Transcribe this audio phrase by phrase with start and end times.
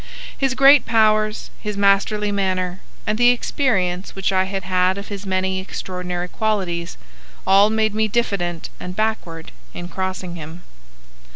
[0.35, 5.27] His great powers, his masterly manner, and the experience which I had had of his
[5.27, 6.97] many extraordinary qualities,
[7.45, 10.63] all made me diffident and backward in crossing him.